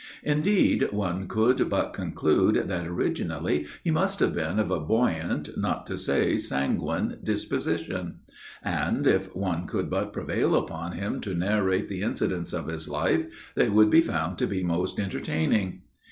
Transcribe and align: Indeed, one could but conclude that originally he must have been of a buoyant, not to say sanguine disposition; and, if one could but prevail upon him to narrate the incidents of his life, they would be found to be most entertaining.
Indeed, 0.23 0.91
one 0.91 1.27
could 1.27 1.69
but 1.69 1.93
conclude 1.93 2.55
that 2.67 2.87
originally 2.87 3.67
he 3.83 3.91
must 3.91 4.19
have 4.19 4.33
been 4.33 4.57
of 4.57 4.71
a 4.71 4.79
buoyant, 4.79 5.55
not 5.55 5.85
to 5.85 5.95
say 5.95 6.37
sanguine 6.37 7.19
disposition; 7.23 8.21
and, 8.63 9.05
if 9.05 9.35
one 9.35 9.67
could 9.67 9.91
but 9.91 10.11
prevail 10.11 10.55
upon 10.55 10.93
him 10.93 11.21
to 11.21 11.35
narrate 11.35 11.87
the 11.87 12.01
incidents 12.01 12.51
of 12.51 12.65
his 12.65 12.89
life, 12.89 13.27
they 13.53 13.69
would 13.69 13.91
be 13.91 14.01
found 14.01 14.39
to 14.39 14.47
be 14.47 14.63
most 14.63 14.99
entertaining. 14.99 15.83